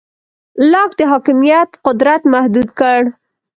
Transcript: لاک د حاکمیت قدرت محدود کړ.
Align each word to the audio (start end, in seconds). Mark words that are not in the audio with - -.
لاک 0.71 0.91
د 0.99 1.01
حاکمیت 1.11 1.69
قدرت 1.85 2.21
محدود 2.33 2.69
کړ. 2.79 2.99